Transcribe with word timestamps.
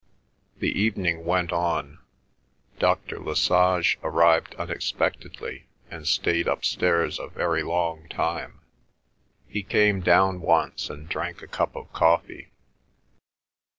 The 0.57 0.71
evening 0.81 1.25
went 1.25 1.51
on. 1.53 1.99
Dr. 2.79 3.19
Lesage 3.19 3.99
arrived 4.01 4.55
unexpectedly, 4.55 5.65
and 5.91 6.07
stayed 6.07 6.47
upstairs 6.47 7.19
a 7.19 7.27
very 7.27 7.61
long 7.61 8.09
time. 8.09 8.61
He 9.47 9.61
came 9.61 10.01
down 10.01 10.41
once 10.41 10.89
and 10.89 11.07
drank 11.07 11.43
a 11.43 11.47
cup 11.47 11.75
of 11.75 11.93
coffee. 11.93 12.47